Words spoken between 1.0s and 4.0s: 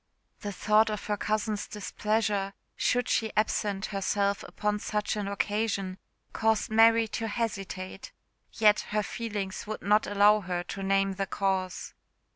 her cousin's displeasure, should she absent